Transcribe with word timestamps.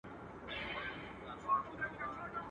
د 0.03 0.03
هندوستان 0.03 1.59
و 1.69 1.71
لور 1.77 1.91
ته 1.97 2.05
مه 2.09 2.25
ځه. 2.31 2.37